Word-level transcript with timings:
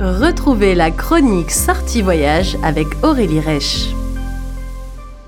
Retrouvez 0.00 0.74
la 0.74 0.90
chronique 0.90 1.50
Sortie 1.50 2.02
Voyage 2.02 2.56
avec 2.64 2.86
Aurélie 3.02 3.40
Reich. 3.40 3.94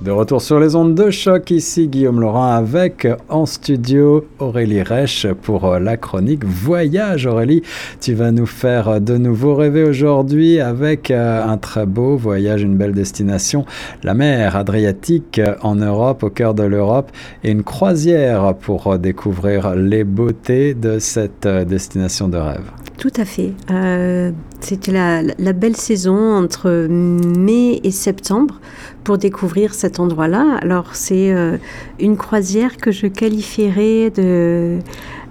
De 0.04 0.10
retour 0.10 0.42
sur 0.42 0.60
les 0.60 0.76
ondes 0.76 0.94
de 0.94 1.10
choc, 1.10 1.50
ici 1.50 1.88
Guillaume 1.88 2.20
Laurent 2.20 2.52
avec 2.52 3.08
en 3.30 3.46
studio 3.46 4.26
Aurélie 4.38 4.82
Reich 4.82 5.26
pour 5.40 5.64
euh, 5.64 5.78
la 5.78 5.96
chronique 5.96 6.44
Voyage. 6.44 7.26
Aurélie, 7.26 7.62
tu 8.02 8.12
vas 8.12 8.30
nous 8.30 8.44
faire 8.44 9.00
de 9.00 9.16
nouveau 9.16 9.54
rêver 9.54 9.82
aujourd'hui 9.82 10.60
avec 10.60 11.10
euh, 11.10 11.42
un 11.42 11.56
très 11.56 11.86
beau 11.86 12.18
voyage, 12.18 12.60
une 12.60 12.76
belle 12.76 12.92
destination, 12.92 13.64
la 14.02 14.12
mer 14.12 14.56
Adriatique 14.56 15.40
en 15.62 15.76
Europe, 15.76 16.22
au 16.22 16.28
cœur 16.28 16.52
de 16.52 16.64
l'Europe, 16.64 17.10
et 17.42 17.50
une 17.52 17.62
croisière 17.62 18.54
pour 18.56 18.98
découvrir 18.98 19.74
les 19.74 20.04
beautés 20.04 20.74
de 20.74 20.98
cette 20.98 21.46
euh, 21.46 21.64
destination 21.64 22.28
de 22.28 22.36
rêve. 22.36 22.83
Tout 22.98 23.12
à 23.16 23.24
fait. 23.24 23.52
Euh, 23.70 24.30
C'était 24.60 24.92
la, 24.92 25.52
belle 25.52 25.76
saison 25.76 26.36
entre 26.36 26.86
mai 26.88 27.80
et 27.82 27.90
septembre 27.90 28.60
pour 29.02 29.18
découvrir 29.18 29.74
cet 29.74 30.00
endroit-là. 30.00 30.58
Alors 30.62 30.94
c'est 30.94 31.32
euh, 31.32 31.58
une 31.98 32.16
croisière 32.16 32.76
que 32.76 32.92
je 32.92 33.06
qualifierais 33.06 34.10
de 34.10 34.78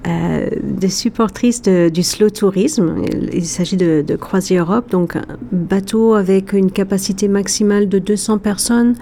euh, 0.08 0.50
des 0.62 0.90
supportrices 0.90 1.62
de, 1.62 1.90
du 1.90 2.04
slow 2.04 2.30
tourisme. 2.30 3.04
Il, 3.32 3.46
s'agit 3.46 3.78
de, 3.78 4.04
de 4.06 4.16
Croisière 4.16 4.64
Europe, 4.64 4.90
donc 4.90 5.16
un 5.16 5.24
bateau 5.52 6.14
avec 6.14 6.54
une 6.54 6.72
capacité 6.72 7.28
maximale 7.28 7.90
de 7.90 8.00
200 8.00 8.38
personnes, 8.40 8.96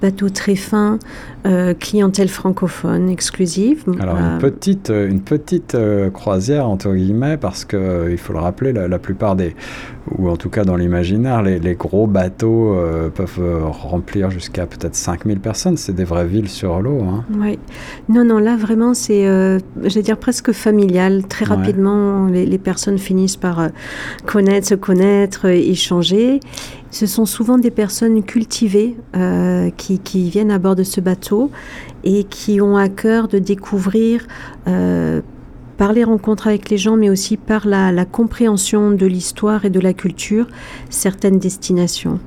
bateau 0.00 0.28
très 0.28 0.56
fin, 0.56 0.98
euh, 1.46 1.74
clientèle 1.74 2.28
francophone 2.28 3.10
exclusive. 3.10 3.84
Alors 4.00 4.16
une 4.16 4.38
petite, 4.38 4.90
une 4.90 5.20
petite 5.20 5.74
euh, 5.74 6.08
croisière 6.08 6.66
entre 6.66 6.94
guillemets 6.94 7.36
parce 7.36 7.66
que 7.66 7.76
euh, 7.76 8.10
il 8.10 8.16
faut 8.16 8.32
le 8.32 8.38
rappeler, 8.38 8.72
la, 8.72 8.88
la, 8.88 8.98
plupart 8.98 9.36
des, 9.36 9.54
ou 10.16 10.30
en 10.30 10.36
tout 10.36 10.48
cas 10.48 10.64
dans 10.64 10.76
l'imaginaire, 10.76 11.42
les, 11.42 11.58
les, 11.58 11.74
gros 11.74 12.06
bateaux 12.06 12.74
euh, 12.74 13.10
peuvent 13.10 13.62
remplir 13.70 14.30
jusqu'à 14.30 14.64
peut-être 14.64 14.94
5000 14.94 15.38
personnes. 15.40 15.76
C'est 15.76 15.92
des 15.92 16.04
vraies 16.04 16.26
villes 16.26 16.48
sur 16.48 16.80
l'eau. 16.80 17.02
Hein. 17.02 17.24
Oui. 17.38 17.58
Non, 18.08 18.24
non, 18.24 18.38
là 18.38 18.56
vraiment 18.56 18.94
c'est, 18.94 19.24
je 19.24 19.94
vais 19.94 20.02
dire 20.02 20.16
presque 20.16 20.43
familial. 20.52 21.26
Très 21.26 21.46
ouais. 21.46 21.54
rapidement, 21.54 22.26
les, 22.26 22.46
les, 22.46 22.58
personnes 22.58 22.98
finissent 22.98 23.36
par 23.36 23.68
connaître, 24.26 24.68
se 24.68 24.74
connaître, 24.74 25.46
échanger. 25.46 26.40
Ce 26.94 27.06
sont 27.06 27.26
souvent 27.26 27.58
des 27.58 27.72
personnes 27.72 28.22
cultivées 28.22 28.96
euh, 29.16 29.68
qui, 29.76 29.98
qui, 29.98 30.30
viennent 30.30 30.52
à 30.52 30.60
bord 30.60 30.76
de 30.76 30.84
ce 30.84 31.00
bateau 31.00 31.50
et 32.04 32.22
qui 32.22 32.60
ont 32.60 32.76
à 32.76 32.88
cœur 32.88 33.26
de 33.26 33.40
découvrir 33.40 34.24
euh, 34.68 35.20
par 35.76 35.92
les 35.92 36.04
rencontres 36.04 36.46
avec 36.46 36.70
les 36.70 36.78
gens, 36.78 36.96
mais 36.96 37.10
aussi 37.10 37.36
par 37.36 37.66
la, 37.66 37.92
la 37.92 38.04
compréhension 38.04 38.90
de 38.90 39.06
l'histoire 39.06 39.64
et 39.64 39.70
de 39.70 39.80
la 39.80 39.92
culture, 39.92 40.46
certaines 40.90 41.38
destinations. 41.38 42.18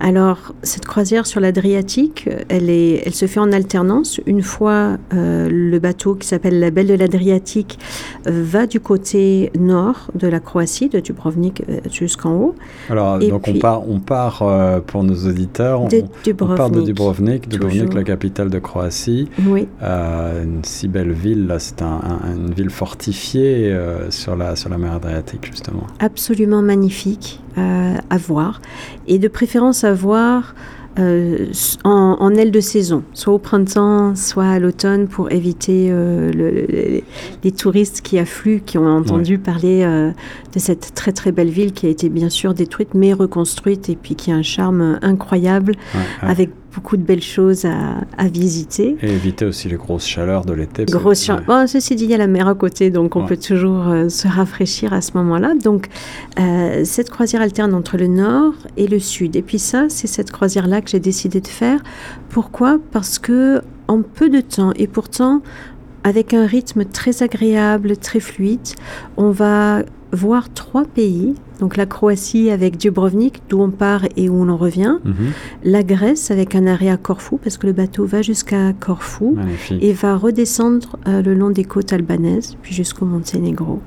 Alors, 0.00 0.52
cette 0.62 0.86
croisière 0.86 1.26
sur 1.26 1.40
l'Adriatique, 1.40 2.28
elle, 2.48 2.70
est, 2.70 3.02
elle 3.06 3.14
se 3.14 3.26
fait 3.26 3.40
en 3.40 3.52
alternance. 3.52 4.20
Une 4.26 4.42
fois, 4.42 4.96
euh, 5.12 5.48
le 5.50 5.78
bateau 5.78 6.14
qui 6.14 6.26
s'appelle 6.26 6.58
la 6.58 6.70
Belle 6.70 6.88
de 6.88 6.94
l'Adriatique 6.94 7.78
euh, 8.26 8.42
va 8.44 8.66
du 8.66 8.80
côté 8.80 9.50
nord 9.58 10.08
de 10.14 10.28
la 10.28 10.40
Croatie, 10.40 10.88
de 10.88 11.00
Dubrovnik 11.00 11.62
euh, 11.68 11.80
jusqu'en 11.90 12.34
haut. 12.34 12.54
Alors, 12.88 13.20
et 13.20 13.28
donc 13.28 13.42
puis, 13.42 13.54
on 13.56 13.58
part, 13.58 13.88
on 13.88 14.00
part 14.00 14.42
euh, 14.42 14.80
pour 14.80 15.04
nos 15.04 15.26
auditeurs, 15.26 15.82
on, 15.82 15.88
on, 15.88 16.54
part 16.54 16.70
de 16.70 16.80
Dubrovnik, 16.80 17.48
Dubrovnik, 17.48 17.94
la 17.94 18.04
capitale 18.04 18.50
de 18.50 18.58
Croatie. 18.58 19.28
Oui. 19.46 19.68
Une 19.82 20.62
si 20.64 20.88
belle 20.88 21.12
ville, 21.12 21.46
là, 21.46 21.58
c'est 21.58 21.82
un, 21.82 22.00
un, 22.24 22.36
une 22.36 22.52
ville 22.52 22.70
fortifiée 22.90 23.72
euh, 23.72 24.10
sur, 24.10 24.34
la, 24.34 24.56
sur 24.56 24.68
la 24.68 24.76
mer 24.76 24.94
Adriatique, 24.94 25.46
justement. 25.46 25.86
Absolument 26.00 26.60
magnifique 26.60 27.40
euh, 27.56 27.94
à 28.10 28.16
voir. 28.16 28.60
Et 29.06 29.18
de 29.20 29.28
préférence 29.28 29.84
à 29.84 29.92
voir 29.92 30.54
euh, 30.98 31.46
en, 31.84 32.16
en, 32.18 32.34
aile 32.34 32.50
de 32.50 32.58
saison, 32.58 33.04
soit 33.14 33.32
au 33.32 33.38
printemps, 33.38 34.16
soit 34.16 34.48
à 34.48 34.58
l'automne, 34.58 35.06
pour 35.06 35.30
éviter 35.30 35.86
euh, 35.88 36.32
le, 36.32 36.50
les, 36.50 37.04
les, 37.44 37.52
touristes 37.52 38.00
qui 38.00 38.18
affluent, 38.18 38.60
qui 38.60 38.76
ont 38.76 38.88
entendu 38.88 39.34
ouais. 39.34 39.38
parler 39.38 39.82
euh, 39.84 40.10
de 40.52 40.58
cette 40.58 40.92
très 40.94 41.12
très 41.12 41.30
belle 41.30 41.48
ville 41.48 41.72
qui 41.72 41.86
a 41.86 41.90
été 41.90 42.08
bien 42.08 42.28
sûr 42.28 42.54
détruite, 42.54 42.94
mais 42.94 43.12
reconstruite, 43.12 43.88
et 43.88 43.94
puis 43.94 44.16
qui 44.16 44.32
a 44.32 44.34
un 44.34 44.42
charme 44.42 44.98
incroyable, 45.00 45.76
ouais, 45.94 46.00
ouais. 46.00 46.28
avec 46.28 46.50
beaucoup 46.74 46.96
de 46.96 47.02
belles 47.02 47.22
choses 47.22 47.64
à, 47.64 48.04
à, 48.16 48.28
visiter. 48.28 48.96
Et 49.02 49.10
éviter 49.10 49.44
aussi 49.44 49.68
les 49.68 49.76
grosses 49.76 50.06
chaleurs 50.06 50.44
de 50.44 50.52
l'été. 50.52 50.84
Grosse 50.84 51.24
chaleur. 51.24 51.44
Bon, 51.46 51.66
ceci 51.66 51.96
dit, 51.96 52.04
il 52.04 52.10
y 52.10 52.14
a 52.14 52.18
la 52.18 52.26
mer 52.26 52.48
à 52.48 52.54
côté, 52.54 52.90
donc 52.90 53.16
on 53.16 53.26
peut 53.26 53.36
toujours 53.36 53.88
euh, 53.88 54.08
se 54.08 54.28
rafraîchir 54.28 54.92
à 54.92 55.00
ce 55.00 55.12
moment-là. 55.14 55.54
Donc, 55.54 55.88
euh, 56.38 56.82
cette 56.84 57.10
croisière 57.10 57.42
alterne 57.42 57.74
entre 57.74 57.96
le 57.96 58.06
nord 58.06 58.54
et 58.76 58.86
le 58.86 58.98
sud. 58.98 59.36
Et 59.36 59.42
puis 59.42 59.58
ça, 59.58 59.86
c'est 59.88 60.06
cette 60.06 60.30
croisière-là 60.30 60.80
que 60.80 60.90
j'ai 60.90 61.00
décidé 61.00 61.40
de 61.40 61.48
faire. 61.48 61.80
Pourquoi? 62.28 62.78
Parce 62.92 63.18
que 63.18 63.62
en 63.88 64.02
peu 64.02 64.28
de 64.30 64.40
temps, 64.40 64.72
et 64.76 64.86
pourtant 64.86 65.42
avec 66.04 66.32
un 66.32 66.46
rythme 66.46 66.84
très 66.84 67.22
agréable, 67.22 67.96
très 67.96 68.20
fluide, 68.20 68.60
on 69.16 69.30
va 69.30 69.82
voir 70.12 70.52
trois 70.52 70.84
pays, 70.84 71.34
donc 71.60 71.76
la 71.76 71.86
Croatie 71.86 72.50
avec 72.50 72.76
Dubrovnik, 72.76 73.42
d'où 73.48 73.60
on 73.60 73.70
part 73.70 74.04
et 74.16 74.28
où 74.28 74.34
on 74.34 74.48
en 74.48 74.56
revient, 74.56 74.96
-hmm. 75.04 75.12
la 75.64 75.82
Grèce 75.82 76.30
avec 76.30 76.54
un 76.54 76.66
arrêt 76.66 76.88
à 76.90 76.96
Corfou, 76.96 77.38
parce 77.42 77.56
que 77.58 77.66
le 77.66 77.72
bateau 77.72 78.04
va 78.06 78.22
jusqu'à 78.22 78.72
Corfou 78.72 79.34
Magnifique. 79.36 79.82
et 79.82 79.92
va 79.92 80.16
redescendre 80.16 80.96
euh, 81.06 81.22
le 81.22 81.34
long 81.34 81.50
des 81.50 81.64
côtes 81.64 81.92
albanaises, 81.92 82.56
puis 82.62 82.74
jusqu'au 82.74 83.06
Monténégro. 83.06 83.80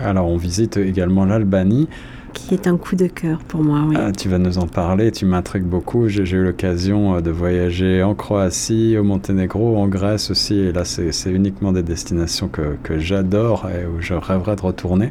Alors 0.00 0.28
on 0.28 0.36
visite 0.36 0.76
également 0.76 1.24
l'Albanie 1.24 1.88
qui 2.34 2.52
est 2.52 2.66
un 2.66 2.76
coup 2.76 2.96
de 2.96 3.06
cœur 3.06 3.38
pour 3.38 3.62
moi. 3.62 3.80
Ah, 3.96 4.12
tu 4.12 4.28
vas 4.28 4.38
nous 4.38 4.58
en 4.58 4.66
parler, 4.66 5.10
tu 5.12 5.24
m'intrigues 5.24 5.64
beaucoup. 5.64 6.08
J'ai 6.08 6.28
eu 6.30 6.44
l'occasion 6.44 7.16
euh, 7.16 7.20
de 7.20 7.30
voyager 7.30 8.02
en 8.02 8.14
Croatie, 8.14 8.96
au 8.98 9.04
Monténégro, 9.04 9.78
en 9.78 9.88
Grèce 9.88 10.30
aussi. 10.30 10.56
Et 10.56 10.72
là, 10.72 10.84
c'est 10.84 11.30
uniquement 11.30 11.72
des 11.72 11.82
destinations 11.82 12.48
que, 12.48 12.98
j'adore 12.98 13.68
et 13.68 13.86
où 13.86 14.00
je 14.00 14.14
rêverais 14.14 14.56
de 14.56 14.60
retourner. 14.60 15.10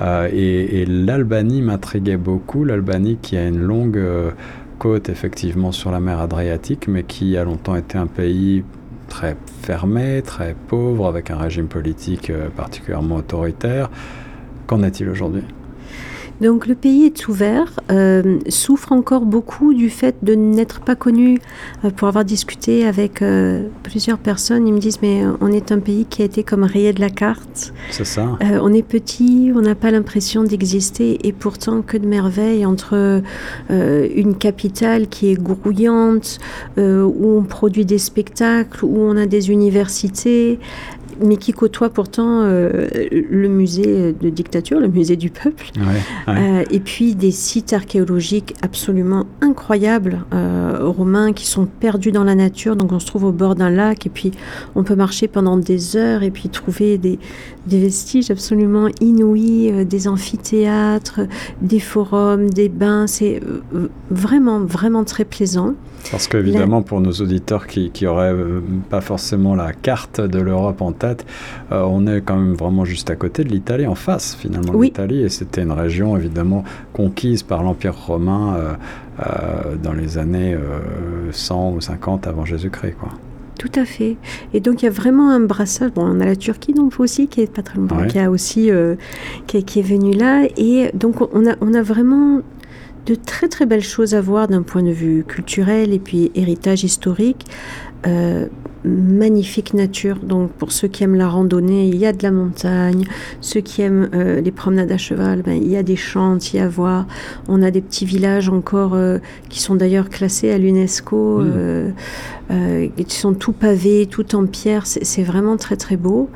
Euh, 0.00 0.28
et, 0.32 0.84
l'Albanie 0.86 1.62
m'intriguait 1.62 2.16
beaucoup. 2.16 2.64
L'Albanie 2.64 3.18
qui 3.20 3.36
a 3.36 3.46
une 3.46 3.60
longue 3.60 3.98
euh, 3.98 4.30
côte, 4.78 5.08
effectivement, 5.08 5.72
sur 5.72 5.90
la 5.90 6.00
mer 6.00 6.20
Adriatique, 6.20 6.86
mais 6.86 7.02
qui 7.02 7.36
a 7.36 7.44
longtemps 7.44 7.74
été 7.74 7.98
un 7.98 8.06
pays 8.06 8.62
très 9.08 9.36
fermé, 9.62 10.22
très 10.22 10.54
pauvre, 10.68 11.06
avec 11.06 11.30
un 11.30 11.36
régime 11.36 11.66
politique 11.66 12.30
particulièrement 12.56 13.16
autoritaire. 13.16 13.90
Qu'en 14.66 14.82
est-il 14.82 15.08
aujourd'hui? 15.08 15.42
Donc 16.40 16.66
le 16.66 16.74
pays 16.74 17.04
est 17.04 17.28
ouvert, 17.28 17.80
euh, 17.90 18.38
souffre 18.48 18.92
encore 18.92 19.22
beaucoup 19.22 19.74
du 19.74 19.90
fait 19.90 20.16
de 20.22 20.34
n'être 20.34 20.80
pas 20.80 20.94
connu. 20.94 21.40
Euh, 21.84 21.90
pour 21.90 22.08
avoir 22.08 22.24
discuté 22.24 22.86
avec 22.86 23.22
euh, 23.22 23.66
plusieurs 23.82 24.18
personnes, 24.18 24.66
ils 24.66 24.72
me 24.72 24.78
disent 24.78 25.00
mais 25.02 25.22
on 25.40 25.48
est 25.48 25.72
un 25.72 25.80
pays 25.80 26.06
qui 26.06 26.22
a 26.22 26.24
été 26.24 26.44
comme 26.44 26.64
rayé 26.64 26.92
de 26.92 27.00
la 27.00 27.10
carte. 27.10 27.72
C'est 27.90 28.04
ça. 28.04 28.38
On 28.40 28.72
est 28.72 28.82
petit, 28.82 29.52
on 29.54 29.60
n'a 29.60 29.74
pas 29.74 29.90
l'impression 29.90 30.44
d'exister 30.44 31.26
et 31.26 31.32
pourtant 31.32 31.82
que 31.82 31.96
de 31.96 32.06
merveilles 32.06 32.64
entre 32.66 33.22
une 33.70 34.34
capitale 34.36 35.08
qui 35.08 35.30
est 35.30 35.40
grouillante, 35.40 36.38
où 36.76 37.38
on 37.38 37.42
produit 37.42 37.84
des 37.84 37.98
spectacles, 37.98 38.84
où 38.84 38.98
on 38.98 39.16
a 39.16 39.26
des 39.26 39.50
universités, 39.50 40.58
mais 41.20 41.36
qui 41.36 41.52
côtoie 41.52 41.90
pourtant 41.90 42.42
euh, 42.42 42.86
le 43.12 43.48
musée 43.48 44.12
de 44.12 44.28
dictature, 44.28 44.80
le 44.80 44.88
musée 44.88 45.16
du 45.16 45.30
peuple, 45.30 45.66
ouais, 45.76 46.32
ouais. 46.32 46.38
Euh, 46.38 46.64
et 46.70 46.80
puis 46.80 47.14
des 47.14 47.30
sites 47.30 47.72
archéologiques 47.72 48.54
absolument 48.62 49.26
incroyables 49.40 50.24
euh, 50.34 50.78
romains 50.80 51.32
qui 51.32 51.46
sont 51.46 51.66
perdus 51.66 52.12
dans 52.12 52.24
la 52.24 52.34
nature. 52.34 52.76
Donc 52.76 52.92
on 52.92 52.98
se 52.98 53.06
trouve 53.06 53.24
au 53.24 53.32
bord 53.32 53.54
d'un 53.54 53.70
lac 53.70 54.06
et 54.06 54.10
puis 54.10 54.32
on 54.74 54.84
peut 54.84 54.94
marcher 54.94 55.28
pendant 55.28 55.56
des 55.56 55.96
heures 55.96 56.22
et 56.22 56.30
puis 56.30 56.48
trouver 56.48 56.98
des, 56.98 57.18
des 57.66 57.80
vestiges 57.80 58.30
absolument 58.30 58.88
inouïs, 59.00 59.70
euh, 59.72 59.84
des 59.84 60.08
amphithéâtres, 60.08 61.20
des 61.62 61.80
forums, 61.80 62.50
des 62.50 62.68
bains. 62.68 63.06
C'est 63.06 63.40
vraiment, 64.10 64.60
vraiment 64.60 65.04
très 65.04 65.24
plaisant. 65.24 65.74
Parce 66.10 66.28
qu'évidemment, 66.28 66.78
la... 66.78 66.84
pour 66.84 67.00
nos 67.00 67.12
auditeurs 67.12 67.66
qui 67.66 67.90
n'auraient 68.02 68.34
pas 68.88 69.00
forcément 69.00 69.54
la 69.54 69.72
carte 69.72 70.20
de 70.20 70.38
l'Europe 70.38 70.80
en 70.80 70.92
tête, 70.92 71.07
euh, 71.72 71.82
on 71.82 72.06
est 72.06 72.20
quand 72.20 72.36
même 72.36 72.54
vraiment 72.54 72.84
juste 72.84 73.10
à 73.10 73.16
côté 73.16 73.44
de 73.44 73.48
l'Italie, 73.48 73.86
en 73.86 73.94
face 73.94 74.34
finalement 74.34 74.72
oui. 74.74 74.86
l'Italie, 74.86 75.22
et 75.22 75.28
c'était 75.28 75.62
une 75.62 75.72
région 75.72 76.16
évidemment 76.16 76.64
conquise 76.92 77.42
par 77.42 77.62
l'Empire 77.62 77.96
romain 77.96 78.56
euh, 78.56 78.74
euh, 79.20 79.76
dans 79.82 79.92
les 79.92 80.18
années 80.18 80.56
100 81.30 81.72
ou 81.72 81.80
50 81.80 82.26
avant 82.26 82.44
Jésus-Christ. 82.44 82.96
quoi. 82.98 83.10
Tout 83.58 83.72
à 83.74 83.84
fait. 83.84 84.16
Et 84.54 84.60
donc 84.60 84.82
il 84.82 84.84
y 84.84 84.88
a 84.88 84.92
vraiment 84.92 85.30
un 85.30 85.40
brassage. 85.40 85.90
Bon, 85.90 86.02
on 86.06 86.20
a 86.20 86.24
la 86.24 86.36
Turquie 86.36 86.72
donc 86.72 86.98
aussi 87.00 87.26
qui 87.26 87.40
est 87.40 87.52
pas 87.52 87.62
très 87.62 87.78
loin, 87.78 87.88
ouais. 87.88 88.06
qui 88.06 88.18
a 88.18 88.30
aussi 88.30 88.70
euh, 88.70 88.94
qui, 89.48 89.62
qui, 89.64 89.80
est 89.80 89.82
venue 89.82 90.12
là. 90.12 90.46
Et 90.56 90.90
donc 90.94 91.20
on 91.34 91.46
a 91.46 91.56
on 91.60 91.74
a 91.74 91.82
vraiment 91.82 92.40
de 93.06 93.14
très 93.16 93.48
très 93.48 93.66
belles 93.66 93.82
choses 93.82 94.14
à 94.14 94.20
voir 94.20 94.46
d'un 94.46 94.62
point 94.62 94.82
de 94.82 94.92
vue 94.92 95.24
culturel 95.26 95.92
et 95.92 95.98
puis 95.98 96.30
héritage 96.36 96.84
historique. 96.84 97.46
Euh, 98.06 98.46
magnifique 98.84 99.74
nature. 99.74 100.18
Donc 100.22 100.50
pour 100.52 100.72
ceux 100.72 100.88
qui 100.88 101.04
aiment 101.04 101.16
la 101.16 101.28
randonnée, 101.28 101.88
il 101.88 101.96
y 101.96 102.06
a 102.06 102.12
de 102.12 102.22
la 102.22 102.30
montagne. 102.30 103.04
Ceux 103.40 103.60
qui 103.60 103.82
aiment 103.82 104.08
euh, 104.14 104.40
les 104.40 104.50
promenades 104.50 104.92
à 104.92 104.98
cheval, 104.98 105.42
ben, 105.42 105.60
il 105.60 105.68
y 105.68 105.76
a 105.76 105.82
des 105.82 105.96
chantiers 105.96 106.60
à 106.60 106.68
voir. 106.68 107.06
On 107.48 107.62
a 107.62 107.70
des 107.70 107.80
petits 107.80 108.04
villages 108.04 108.48
encore 108.48 108.94
euh, 108.94 109.18
qui 109.48 109.60
sont 109.60 109.74
d'ailleurs 109.74 110.08
classés 110.08 110.50
à 110.50 110.58
l'UNESCO, 110.58 111.40
mmh. 111.40 111.92
qui 113.06 113.16
sont 113.16 113.34
tout 113.34 113.52
pavés, 113.52 114.06
tout 114.06 114.34
en 114.34 114.46
pierre. 114.46 114.86
C'est 114.86 115.22
vraiment 115.22 115.56
très 115.56 115.76
très 115.76 115.96
beau. 115.96 116.30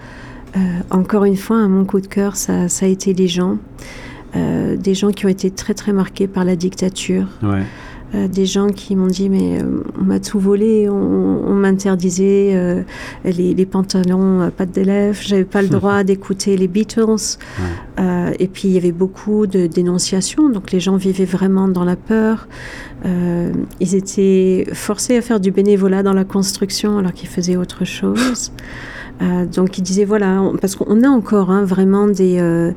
encore 0.91 1.25
une 1.25 1.37
fois, 1.37 1.67
mon 1.69 1.85
coup 1.85 2.01
de 2.01 2.07
cœur, 2.07 2.37
ça, 2.37 2.69
ça 2.69 2.87
a 2.87 2.89
été 2.89 3.15
les 3.15 3.29
gens. 3.29 3.59
des 4.35 4.95
gens 4.95 5.11
qui 5.11 5.27
ont 5.27 5.31
été 5.31 5.51
très 5.51 5.75
très 5.75 5.93
marqués 5.93 6.27
par 6.27 6.45
la 6.45 6.57
dictature. 6.57 7.27
Ouais. 7.43 7.63
Euh, 8.15 8.29
des 8.29 8.45
gens 8.45 8.69
qui 8.69 8.95
m'ont 8.95 9.07
dit 9.07 9.31
mais 9.31 9.63
euh, 9.63 9.83
on 9.99 10.05
m'a 10.05 10.21
tout 10.21 10.39
volé, 10.39 10.89
on, 10.89 11.55
m'interdisait 11.55 12.51
euh, 12.55 12.83
les, 13.25 13.67
pantalons 13.67 14.51
pas 14.51 14.67
d'élèves, 14.67 15.21
j'avais 15.23 15.45
pas 15.45 15.63
le 15.63 15.69
droit 15.79 16.03
d'écouter 16.03 16.57
les 16.57 16.69
Beatles. 16.69 17.39
et 17.99 18.49
puis 18.49 18.69
il 18.69 18.73
y 18.73 18.77
avait 18.77 18.93
beaucoup 18.93 19.47
de 19.47 19.67
dénonciations, 19.67 20.51
donc 20.51 20.73
les 20.73 20.81
gens 20.81 20.97
vivaient 20.97 21.25
vraiment 21.25 21.69
dans 21.69 21.85
la 21.85 21.97
peur. 21.97 22.49
ils 23.05 23.95
étaient 23.95 24.67
forcés 24.73 25.17
à 25.17 25.23
faire 25.23 25.41
du 25.41 25.51
bénévolat 25.53 26.03
dans 26.03 26.15
la 26.15 26.25
construction 26.25 26.99
alors 26.99 27.13
qu'ils 27.13 27.29
faisaient 27.29 27.57
autre 27.57 27.85
chose. 27.85 28.51
Euh, 29.21 29.47
donc 29.47 29.79
il 29.79 29.83
disait 29.83 30.05
voilà, 30.05 30.43
parce 30.61 30.75
qu'on 30.75 31.03
a 31.03 31.09
encore 31.09 31.51
hein, 31.51 31.65
vraiment 31.65 32.09
euh, 32.21 32.73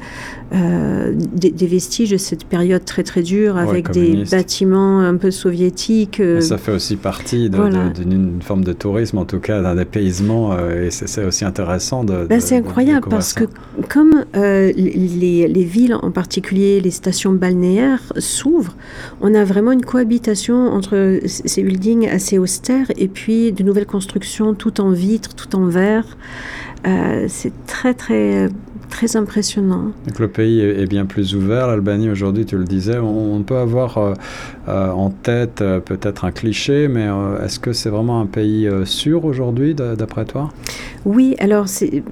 euh, 0.54 1.14
des, 1.16 1.50
des, 1.50 1.68
vestiges 1.68 2.12
de 2.12 2.18
cette 2.18 2.46
période 2.46 2.84
très 2.86 3.04
très 3.04 3.24
dure 3.24 3.58
avec 3.58 3.90
des 3.92 4.24
bâtiments 4.30 5.00
un 5.00 5.16
peu 5.16 5.32
soviétiques. 5.32 6.22
ça 6.42 6.58
fait 6.58 6.72
aussi 6.72 6.98
partie 6.98 7.50
d'une 7.50 8.42
forme 8.42 8.64
de 8.64 8.74
tourisme, 8.74 9.18
en 9.18 9.26
tout 9.26 9.40
cas 9.40 9.62
d'un 9.62 9.76
dépaysement, 9.76 10.58
et 10.60 10.92
c'est 10.92 11.26
aussi 11.26 11.46
intéressant 11.46 12.04
de. 12.04 12.26
Ben, 12.26 12.40
c'est 12.40 12.58
incroyable 12.58 13.08
parce 13.10 13.34
que 13.34 13.46
comme 13.90 14.26
les, 14.34 15.48
les, 15.48 15.64
villes, 15.64 15.96
en 15.96 16.12
particulier 16.12 16.80
les 16.80 16.92
stations 16.92 17.32
balnéaires, 17.32 18.14
s'ouvrent, 18.18 18.76
on 19.22 19.34
a 19.34 19.44
vraiment 19.44 19.72
une 19.72 19.86
cohabitation 19.86 20.68
entre 20.74 21.20
ces 21.26 21.64
buildings 21.64 22.08
assez 22.08 22.38
austères 22.38 22.92
et 22.98 23.08
puis 23.08 23.52
de 23.52 23.64
nouvelles 23.64 23.86
constructions 23.86 24.54
tout 24.54 24.82
en 24.82 24.92
vitre, 24.92 25.34
tout 25.34 25.56
en 25.56 25.66
verre. 25.66 26.18
Euh, 26.88 27.26
c'est 27.28 27.54
très, 27.66 27.94
très, 27.94 28.50
très 28.90 29.16
impressionnant. 29.16 29.92
Donc 30.08 30.20
le 30.20 30.28
pays 30.28 30.62
est 30.62 30.86
bien 30.88 31.06
plus 31.06 31.36
ouvert. 31.36 31.68
L'Albanie, 31.68 32.10
aujourd'hui, 32.10 32.46
tu 32.46 32.58
le 32.58 32.64
disais, 32.64 33.00
on, 33.00 33.42
peut 33.42 33.58
avoir 33.58 33.98
euh, 33.98 34.14
euh, 34.68 34.92
en 34.92 35.10
tête 35.10 35.64
peut-être 35.86 36.26
un 36.26 36.32
cliché, 36.32 36.88
mais 36.88 37.08
est-ce 37.44 37.60
que 37.60 37.74
c'est 37.74 37.90
vraiment 37.90 38.22
un 38.22 38.26
pays 38.26 38.70
sûr 38.86 39.26
aujourd'hui, 39.26 39.74
d'après 39.74 40.26
toi? 40.26 40.52
Oui, 41.06 41.36
alors 41.40 41.68
c'est. 41.68 42.04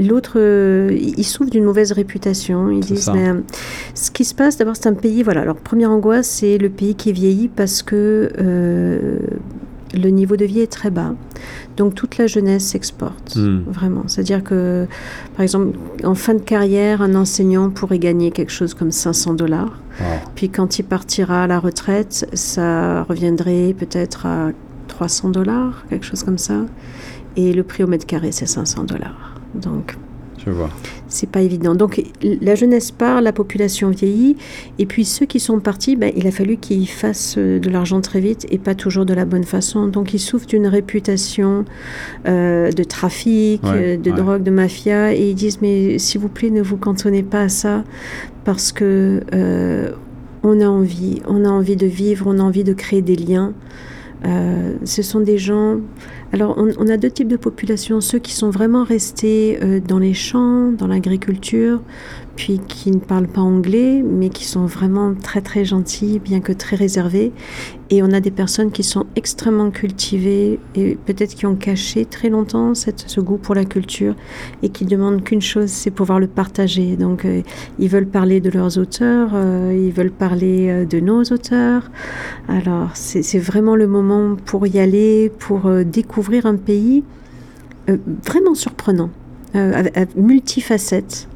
L'autre, 0.00 0.38
il 0.40 1.24
souffre 1.24 1.50
d'une 1.50 1.64
mauvaise 1.64 1.92
réputation. 1.92 2.70
Ils 2.70 2.80
disent, 2.80 3.10
mais, 3.14 3.32
ce 3.94 4.10
qui 4.10 4.24
se 4.24 4.34
passe, 4.34 4.56
d'abord, 4.56 4.76
c'est 4.76 4.88
un 4.88 4.94
pays. 4.94 5.22
Voilà, 5.22 5.42
alors 5.42 5.56
première 5.56 5.90
angoisse, 5.90 6.26
c'est 6.26 6.58
le 6.58 6.68
pays 6.68 6.94
qui 6.94 7.10
est 7.10 7.12
vieilli 7.12 7.48
parce 7.48 7.82
que 7.82 8.30
le 9.94 10.08
niveau 10.10 10.36
de 10.36 10.44
vie 10.44 10.60
est 10.60 10.70
très 10.70 10.90
bas. 10.90 11.14
Donc 11.76 11.94
toute 11.94 12.18
la 12.18 12.26
jeunesse 12.26 12.64
s'exporte, 12.64 13.36
hmm. 13.36 13.64
vraiment. 13.66 14.04
C'est-à-dire 14.06 14.42
que, 14.42 14.86
par 15.36 15.42
exemple, 15.42 15.78
en 16.04 16.14
fin 16.14 16.34
de 16.34 16.40
carrière, 16.40 17.02
un 17.02 17.14
enseignant 17.14 17.70
pourrait 17.70 17.98
gagner 17.98 18.30
quelque 18.30 18.52
chose 18.52 18.74
comme 18.74 18.90
500 18.90 19.34
dollars. 19.34 19.78
Puis 20.34 20.48
quand 20.48 20.78
il 20.78 20.84
partira 20.84 21.44
à 21.44 21.46
la 21.46 21.60
retraite, 21.60 22.28
ça 22.32 23.04
reviendrait 23.04 23.74
peut-être 23.78 24.26
à 24.26 24.50
300 24.88 25.30
dollars, 25.30 25.84
quelque 25.88 26.06
chose 26.06 26.22
comme 26.22 26.38
ça. 26.38 26.54
Et 27.36 27.52
le 27.52 27.62
prix 27.62 27.84
au 27.84 27.86
mètre 27.86 28.06
carré, 28.06 28.32
c'est 28.32 28.46
500 28.46 28.84
dollars. 28.84 29.34
Donc 29.54 29.96
je 30.44 30.50
vois. 30.50 30.70
C'est 31.08 31.28
pas 31.28 31.40
évident. 31.40 31.74
Donc 31.74 32.02
la 32.22 32.54
jeunesse 32.54 32.90
part, 32.90 33.20
la 33.20 33.32
population 33.32 33.90
vieillit, 33.90 34.36
et 34.78 34.86
puis 34.86 35.04
ceux 35.04 35.26
qui 35.26 35.40
sont 35.40 35.60
partis, 35.60 35.94
ben, 35.94 36.12
il 36.16 36.26
a 36.26 36.30
fallu 36.30 36.56
qu'ils 36.56 36.88
fassent 36.88 37.36
euh, 37.38 37.58
de 37.58 37.70
l'argent 37.70 38.00
très 38.00 38.20
vite 38.20 38.46
et 38.50 38.58
pas 38.58 38.74
toujours 38.74 39.04
de 39.04 39.14
la 39.14 39.24
bonne 39.24 39.44
façon. 39.44 39.86
Donc 39.86 40.14
ils 40.14 40.18
souffrent 40.18 40.46
d'une 40.46 40.66
réputation 40.66 41.64
euh, 42.26 42.72
de 42.72 42.82
trafic, 42.82 43.62
euh, 43.64 43.96
de 43.96 44.10
drogue, 44.10 44.42
de 44.42 44.50
mafia, 44.50 45.14
et 45.14 45.30
ils 45.30 45.34
disent 45.34 45.60
mais 45.60 45.98
s'il 45.98 46.20
vous 46.20 46.28
plaît 46.28 46.50
ne 46.50 46.62
vous 46.62 46.76
cantonnez 46.76 47.22
pas 47.22 47.42
à 47.42 47.48
ça 47.48 47.84
parce 48.44 48.72
que 48.72 49.20
on 50.44 50.60
a 50.60 50.66
envie, 50.66 51.22
on 51.28 51.44
a 51.44 51.48
envie 51.48 51.76
de 51.76 51.86
vivre, 51.86 52.26
on 52.28 52.40
a 52.40 52.42
envie 52.42 52.64
de 52.64 52.72
créer 52.72 53.02
des 53.02 53.14
liens. 53.14 53.52
ce 54.24 55.02
sont 55.02 55.20
des 55.20 55.38
gens 55.38 55.78
alors, 56.32 56.56
on, 56.56 56.88
a 56.88 56.96
deux 56.96 57.10
types 57.10 57.28
de 57.28 57.36
populations, 57.36 58.00
ceux 58.00 58.18
qui 58.18 58.32
sont 58.32 58.48
vraiment 58.48 58.84
restés 58.84 59.58
euh, 59.62 59.80
dans 59.80 59.98
les 59.98 60.14
champs, 60.14 60.72
dans 60.72 60.86
l'agriculture, 60.86 61.82
puis 62.36 62.58
qui 62.66 62.90
ne 62.90 63.00
parlent 63.00 63.28
pas 63.28 63.42
anglais, 63.42 64.02
mais 64.02 64.30
qui 64.30 64.46
sont 64.46 64.64
vraiment 64.64 65.12
très 65.12 65.42
très 65.42 65.66
gentils, 65.66 66.20
bien 66.20 66.40
que 66.40 66.52
très 66.52 66.74
réservés. 66.74 67.32
Et 67.90 68.02
on 68.02 68.10
a 68.12 68.20
des 68.20 68.30
personnes 68.30 68.70
qui 68.70 68.82
sont 68.82 69.04
extrêmement 69.14 69.70
cultivées 69.70 70.58
et 70.74 70.96
peut-être 71.04 71.34
qui 71.34 71.44
ont 71.44 71.56
caché 71.56 72.06
très 72.06 72.30
longtemps 72.30 72.72
ce 72.74 73.20
goût 73.20 73.36
pour 73.36 73.54
la 73.54 73.66
culture 73.66 74.14
et 74.62 74.70
qui 74.70 74.86
demandent 74.86 75.22
qu'une 75.22 75.42
chose, 75.42 75.68
c'est 75.68 75.90
pouvoir 75.90 76.18
le 76.18 76.26
partager. 76.26 76.96
Donc 76.96 77.26
euh, 77.26 77.42
ils 77.78 77.90
veulent 77.90 78.06
parler 78.06 78.40
de 78.40 78.48
leurs 78.48 78.78
auteurs, 78.78 79.32
euh, 79.34 79.78
ils 79.78 79.92
veulent 79.92 80.10
parler 80.10 80.86
de 80.86 81.00
nos 81.00 81.22
auteurs. 81.24 81.90
Alors 82.48 82.92
c'est 82.94 83.38
vraiment 83.38 83.76
le 83.76 83.86
moment 83.86 84.36
pour 84.46 84.66
y 84.66 84.78
aller, 84.78 85.30
pour 85.38 85.70
découvrir 85.84 86.21
un 86.44 86.56
pays 86.56 87.04
vraiment 87.86 88.54
surprenant, 88.54 89.10
multifacette. 90.16 91.28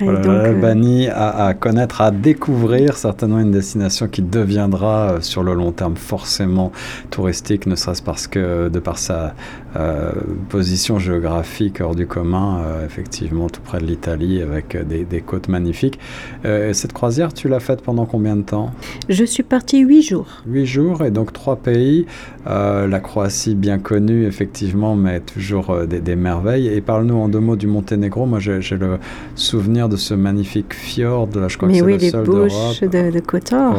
L'Albanie 0.00 1.08
euh, 1.08 1.12
à, 1.14 1.54
connaître, 1.54 2.00
à 2.00 2.10
découvrir, 2.10 2.96
certainement 2.96 3.38
une 3.38 3.50
destination 3.50 4.08
qui 4.08 4.22
deviendra 4.22 5.12
euh, 5.12 5.20
sur 5.20 5.42
le 5.42 5.54
long 5.54 5.72
terme 5.72 5.96
forcément 5.96 6.72
touristique, 7.10 7.66
ne 7.66 7.76
serait-ce 7.76 8.02
parce 8.02 8.26
que 8.26 8.68
de 8.68 8.78
par 8.78 8.98
sa 8.98 9.34
euh, 9.78 10.12
position 10.48 10.98
géographique 10.98 11.80
hors 11.80 11.94
du 11.94 12.06
commun, 12.06 12.62
effectivement 12.84 13.48
tout 13.48 13.60
près 13.60 13.78
de 13.78 13.84
l'Italie 13.84 14.42
avec 14.42 14.76
des, 14.86 15.20
côtes 15.20 15.48
magnifiques. 15.48 15.98
cette 16.44 16.92
croisière, 16.92 17.32
tu 17.32 17.48
l'as 17.48 17.60
faite 17.60 17.82
pendant 17.82 18.06
combien 18.06 18.36
de 18.36 18.42
temps? 18.42 18.70
Je 19.08 19.24
suis 19.24 19.42
partie 19.42 19.80
huit 19.80 20.02
jours. 20.02 20.42
Huit 20.46 20.66
jours 20.66 21.04
et 21.04 21.10
donc 21.10 21.32
trois 21.32 21.56
pays. 21.56 22.06
la 22.46 23.00
Croatie 23.00 23.54
bien 23.54 23.78
connue 23.78 24.26
effectivement, 24.26 24.94
mais 24.94 25.20
toujours 25.20 25.86
des, 25.86 26.00
des 26.00 26.16
merveilles. 26.16 26.68
Et 26.68 26.80
parle-nous 26.80 27.16
en 27.16 27.28
deux 27.28 27.40
mots 27.40 27.56
du 27.56 27.66
Monténégro. 27.66 28.26
Moi 28.26 28.38
j'ai 28.38 28.60
le 28.76 28.98
souvenir 29.34 29.88
de 29.88 29.96
ce 29.96 30.14
magnifique 30.14 30.74
fjord, 30.74 31.28
là, 31.34 31.48
je 31.48 31.56
crois 31.56 31.68
Mais 31.68 31.80
que 31.80 31.84
oui, 31.84 31.92
le 31.92 31.98
les 31.98 32.10
seul 32.10 32.24
bouches 32.24 32.80
de, 32.80 33.10
de 33.10 33.20
Kotor, 33.20 33.74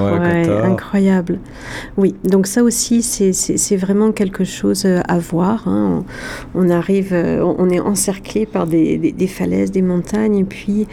incroyable. 0.63 1.39
Oui, 1.97 2.15
donc 2.23 2.47
ça 2.47 2.63
aussi, 2.63 3.01
c'est 3.01 3.75
vraiment 3.77 4.11
quelque 4.11 4.43
chose 4.43 4.85
euh, 4.85 5.01
à 5.07 5.19
voir. 5.19 5.67
Hein. 5.67 5.86
On, 6.55 6.69
arrive, 6.69 7.13
euh, 7.13 7.41
on 7.57 7.69
est 7.69 7.79
encerclé 7.79 8.45
par 8.45 8.67
des, 8.67 8.97
des, 8.97 9.27
falaises, 9.27 9.71
des 9.71 9.81
montagnes, 9.81 10.37
et 10.37 10.43
puis 10.43 10.87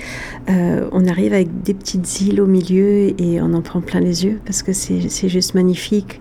euh, 0.51 0.89
on 0.93 1.07
arrive 1.07 1.33
avec 1.33 1.63
des 1.63 1.75
petites 1.75 2.21
îles 2.21 2.41
au 2.41 2.47
milieu 2.47 3.21
et 3.21 3.41
on 3.41 3.53
en 3.55 3.63
prend 3.63 3.81
plein 3.81 4.01
les 4.01 4.25
yeux 4.25 4.41
parce 4.45 4.63
que 4.63 4.73
c'est 4.73 5.29
juste 5.29 5.55
magnifique. 5.55 6.21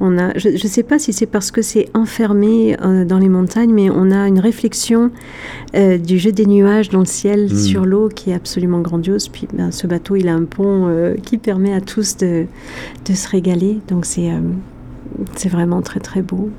On 0.00 0.18
a, 0.18 0.36
je 0.36 0.48
ne 0.48 0.56
sais 0.56 0.82
pas 0.82 0.98
si 0.98 1.12
c'est 1.12 1.26
parce 1.26 1.50
que 1.50 1.62
c'est 1.62 1.88
enfermé 1.94 2.76
dans 3.06 3.18
les 3.18 3.28
montagnes, 3.28 3.72
mais 3.72 3.88
on 3.90 4.10
a 4.10 4.26
une 4.26 4.40
réflexion 4.40 5.10
du 5.74 6.18
jeu 6.18 6.32
des 6.32 6.46
nuages 6.46 6.88
dans 6.88 7.00
le 7.00 7.04
ciel 7.04 7.44
hmm. 7.44 7.56
sur 7.56 7.84
l'eau 7.84 8.08
qui 8.08 8.30
est 8.30 8.34
absolument 8.34 8.80
grandiose. 8.80 9.28
Puis 9.28 9.48
ben, 9.52 9.70
ce 9.70 9.86
bateau, 9.86 10.16
il 10.16 10.28
a 10.28 10.34
un 10.34 10.44
pont 10.44 10.88
euh, 10.88 11.14
qui 11.14 11.38
permet 11.38 11.74
à 11.74 11.80
tous 11.80 12.16
de, 12.16 12.46
de 13.06 13.14
se 13.14 13.28
régaler. 13.28 13.78
Donc 13.88 14.04
c'est 14.04 14.30
euh, 14.30 14.40
c'est 15.36 15.48
vraiment 15.48 15.82
très 15.82 16.00
très 16.00 16.22
beau. 16.22 16.50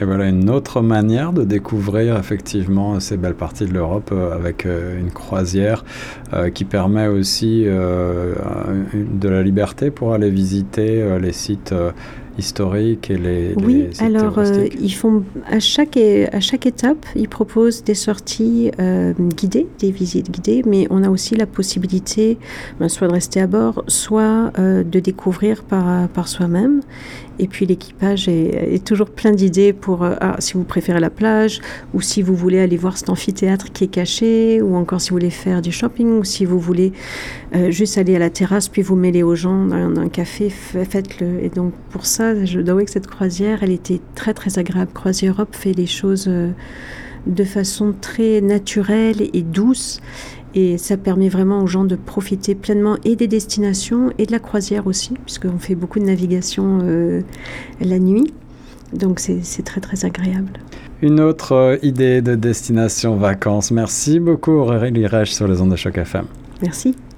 Et 0.00 0.04
voilà 0.04 0.28
une 0.28 0.48
autre 0.50 0.80
manière 0.80 1.32
de 1.32 1.44
découvrir 1.44 2.16
effectivement 2.16 3.00
ces 3.00 3.16
belles 3.16 3.34
parties 3.34 3.66
de 3.66 3.72
l'Europe 3.72 4.10
euh, 4.12 4.34
avec 4.34 4.64
une 4.64 5.10
croisière 5.10 5.84
qui 6.54 6.64
permet 6.64 7.08
aussi 7.08 7.64
de 7.64 9.28
la 9.28 9.42
liberté 9.42 9.90
pour 9.90 10.14
aller 10.14 10.30
visiter 10.30 11.18
les 11.18 11.32
sites 11.32 11.74
historiques 12.40 13.10
et 13.10 13.18
les, 13.18 13.54
oui, 13.56 13.88
alors 13.98 14.38
euh, 14.38 14.66
ils 14.80 14.94
font 14.94 15.22
à 15.46 15.60
chaque 15.60 15.96
à 15.96 16.40
chaque 16.40 16.66
étape, 16.66 17.04
ils 17.14 17.28
proposent 17.28 17.84
des 17.84 17.94
sorties 17.94 18.70
euh, 18.80 19.12
guidées, 19.36 19.66
des 19.78 19.90
visites 19.90 20.30
guidées, 20.30 20.62
mais 20.66 20.86
on 20.90 21.02
a 21.02 21.10
aussi 21.10 21.34
la 21.34 21.46
possibilité, 21.46 22.38
ben, 22.78 22.88
soit 22.88 23.08
de 23.08 23.12
rester 23.12 23.40
à 23.40 23.46
bord, 23.46 23.84
soit 23.88 24.52
euh, 24.58 24.82
de 24.82 25.00
découvrir 25.00 25.62
par 25.62 26.08
par 26.08 26.28
soi-même. 26.28 26.80
Et 27.42 27.48
puis 27.48 27.66
l'équipage 27.66 28.28
est, 28.28 28.84
toujours 28.84 29.10
plein 29.10 29.32
d'idées 29.32 29.72
pour 29.72 30.04
ah, 30.04 30.36
si 30.38 30.54
vous 30.54 30.64
préférez 30.64 31.00
la 31.00 31.10
plage 31.10 31.60
ou 31.94 32.00
si 32.00 32.22
vous 32.22 32.34
voulez 32.34 32.60
aller 32.60 32.76
voir 32.76 32.98
cet 32.98 33.08
amphithéâtre 33.08 33.72
qui 33.72 33.84
est 33.84 33.88
caché 33.88 34.60
ou 34.62 34.76
encore 34.76 35.00
si 35.00 35.10
vous 35.10 35.16
voulez 35.16 35.30
faire 35.30 35.62
du 35.62 35.72
shopping 35.72 36.18
ou 36.18 36.24
si 36.24 36.44
vous 36.44 36.58
voulez 36.58 36.92
juste 37.68 37.98
aller 37.98 38.16
à 38.16 38.18
la 38.18 38.30
terrasse 38.30 38.68
puis 38.68 38.82
vous 38.82 38.96
mêler 38.96 39.22
aux 39.22 39.34
gens 39.34 39.66
dans 39.66 40.00
un 40.00 40.08
café, 40.08 40.50
faites-le. 40.50 41.42
Et 41.42 41.48
donc 41.48 41.72
pour 41.90 42.06
ça 42.06 42.44
je 42.44 42.60
dois 42.60 42.72
avouer 42.72 42.84
que 42.84 42.90
cette 42.90 43.06
croisière, 43.06 43.62
elle 43.62 43.72
était 43.72 44.00
très 44.14 44.34
très 44.34 44.58
agréable. 44.58 44.92
Croisière 44.92 45.30
Europe 45.30 45.54
fait 45.54 45.72
les 45.72 45.86
choses 45.86 46.26
euh, 46.28 46.50
de 47.26 47.44
façon 47.44 47.94
très 47.98 48.40
naturelle 48.40 49.28
et 49.32 49.42
douce. 49.42 50.00
Et 50.54 50.78
ça 50.78 50.96
permet 50.96 51.28
vraiment 51.28 51.62
aux 51.62 51.66
gens 51.66 51.84
de 51.84 51.96
profiter 51.96 52.54
pleinement 52.54 52.96
et 53.04 53.16
des 53.16 53.28
destinations 53.28 54.10
et 54.18 54.26
de 54.26 54.32
la 54.32 54.40
croisière 54.40 54.86
aussi, 54.86 55.14
puisqu'on 55.24 55.58
fait 55.58 55.74
beaucoup 55.74 56.00
de 56.00 56.04
navigation 56.04 56.80
euh, 56.82 57.20
la 57.80 57.98
nuit. 57.98 58.32
Donc 58.92 59.20
c'est 59.20 59.62
très 59.64 59.80
très 59.80 60.04
agréable. 60.04 60.52
Une 61.02 61.20
autre 61.20 61.52
euh, 61.52 61.76
idée 61.82 62.20
de 62.20 62.34
destination 62.34 63.16
vacances. 63.16 63.70
Merci 63.70 64.18
beaucoup 64.18 64.52
Aurélie 64.52 65.06
Reich 65.06 65.32
sur 65.32 65.46
les 65.46 65.60
ondes 65.60 65.70
de 65.70 65.76
choc 65.76 65.96
FM. 65.96 66.24
Merci. 66.62 66.94